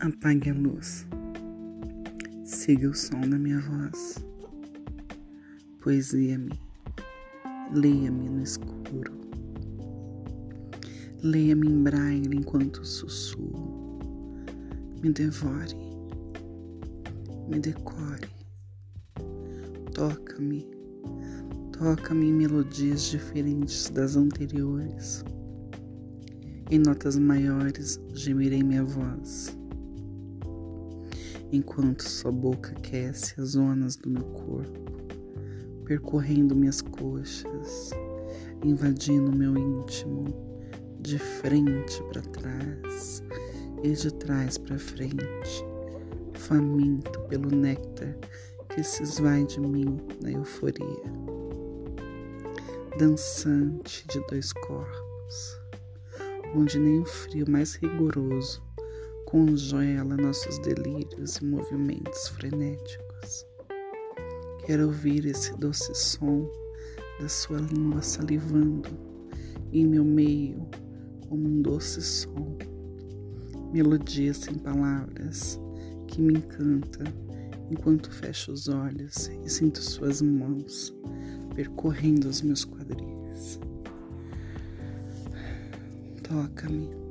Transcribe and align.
Apague 0.00 0.50
a 0.50 0.54
luz. 0.54 1.08
Siga 2.44 2.88
o 2.88 2.94
som 2.94 3.20
da 3.20 3.36
minha 3.36 3.58
voz. 3.58 4.24
Poesia-me. 5.80 6.52
Leia-me 7.72 8.28
no 8.30 8.40
escuro. 8.40 9.12
Leia-me 11.20 11.66
em 11.66 11.82
braille 11.82 12.36
enquanto 12.36 12.84
sussurro. 12.84 13.98
Me 15.02 15.10
devore. 15.10 15.74
Me 17.48 17.58
decore. 17.58 18.28
Toca-me. 19.94 20.64
Toca-me 21.72 22.28
em 22.28 22.32
melodias 22.34 23.02
diferentes 23.02 23.90
das 23.90 24.14
anteriores. 24.14 25.24
Em 26.70 26.78
notas 26.78 27.18
maiores 27.18 28.00
gemirei 28.14 28.62
minha 28.62 28.84
voz 28.84 29.57
enquanto 31.52 32.02
sua 32.02 32.30
boca 32.30 32.72
aquece 32.76 33.40
as 33.40 33.50
zonas 33.50 33.96
do 33.96 34.10
meu 34.10 34.24
corpo, 34.24 34.92
percorrendo 35.84 36.54
minhas 36.54 36.82
coxas, 36.82 37.90
invadindo 38.62 39.32
meu 39.32 39.56
íntimo, 39.56 40.24
de 41.00 41.18
frente 41.18 42.02
para 42.04 42.20
trás 42.22 43.22
e 43.82 43.92
de 43.92 44.12
trás 44.14 44.58
para 44.58 44.78
frente, 44.78 45.64
faminto 46.34 47.20
pelo 47.28 47.50
néctar 47.50 48.14
que 48.68 48.82
se 48.82 49.02
esvai 49.02 49.44
de 49.44 49.60
mim 49.60 49.98
na 50.20 50.30
euforia. 50.32 51.28
Dançante 52.98 54.06
de 54.08 54.20
dois 54.26 54.52
corpos, 54.52 55.60
onde 56.54 56.78
nem 56.78 57.00
o 57.00 57.04
frio 57.06 57.48
mais 57.48 57.76
rigoroso 57.76 58.67
congela 59.28 60.16
nossos 60.16 60.58
delírios 60.60 61.36
e 61.36 61.44
movimentos 61.44 62.28
frenéticos. 62.28 63.46
Quero 64.64 64.86
ouvir 64.86 65.26
esse 65.26 65.54
doce 65.58 65.94
som 65.94 66.50
da 67.20 67.28
sua 67.28 67.58
língua 67.58 68.00
salivando 68.00 68.88
em 69.70 69.84
meu 69.84 70.02
meio 70.02 70.66
como 71.28 71.46
um 71.46 71.60
doce 71.60 72.00
som, 72.00 72.56
melodia 73.70 74.32
sem 74.32 74.54
palavras 74.54 75.60
que 76.06 76.22
me 76.22 76.38
encanta 76.38 77.04
enquanto 77.70 78.10
fecho 78.10 78.50
os 78.50 78.66
olhos 78.66 79.30
e 79.44 79.50
sinto 79.50 79.82
suas 79.82 80.22
mãos 80.22 80.94
percorrendo 81.54 82.30
os 82.30 82.40
meus 82.40 82.64
quadris. 82.64 83.60
Toca-me 86.22 87.07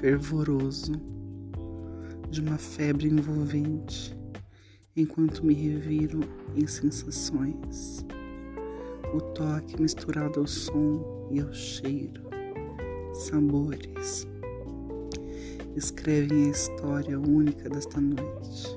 fervoroso 0.00 0.92
de 2.30 2.40
uma 2.40 2.56
febre 2.56 3.06
envolvente, 3.06 4.16
enquanto 4.96 5.44
me 5.44 5.52
reviro 5.52 6.20
em 6.56 6.66
sensações. 6.66 8.06
O 9.12 9.20
toque 9.20 9.78
misturado 9.80 10.40
ao 10.40 10.46
som 10.46 11.28
e 11.30 11.38
ao 11.40 11.52
cheiro, 11.52 12.22
sabores, 13.12 14.26
escrevem 15.76 16.46
a 16.46 16.50
história 16.50 17.20
única 17.20 17.68
desta 17.68 18.00
noite. 18.00 18.74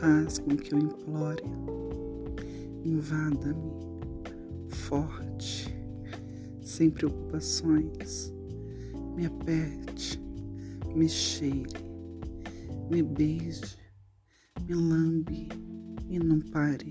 Faz 0.00 0.38
com 0.38 0.56
que 0.56 0.72
eu 0.72 0.78
implore, 0.78 1.44
invada-me, 2.82 3.72
forte, 4.70 5.76
sem 6.62 6.88
preocupações 6.88 8.37
me 9.18 9.26
aperte, 9.26 10.16
me 10.94 11.08
cheire, 11.08 11.80
me 12.88 13.02
beije, 13.02 13.76
me 14.64 14.74
lambe 14.76 15.48
e 16.08 16.20
não 16.20 16.38
pare. 16.38 16.88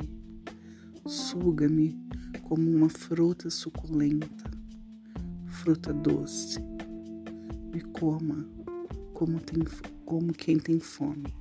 Suga-me 1.06 1.98
como 2.44 2.70
uma 2.70 2.90
fruta 2.90 3.50
suculenta, 3.50 4.52
fruta 5.46 5.94
doce. 5.94 6.60
Me 7.74 7.80
coma 7.94 8.46
como, 9.14 9.40
tem, 9.40 9.64
como 10.04 10.34
quem 10.34 10.60
tem 10.60 10.82
fome. 10.82 11.34